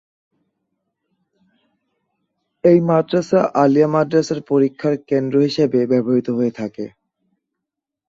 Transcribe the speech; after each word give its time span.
এই 2.63 2.79
মাদ্রাসা 2.81 3.41
আলিয়া 3.55 3.87
মাদ্রাসার 3.87 4.39
পরীক্ষার 4.49 4.95
কেন্দ্র 5.09 5.35
হিসাবে 5.47 5.79
ব্যবহৃত 5.91 6.27
হয়ে 6.37 6.53
থাকে। 6.59 6.85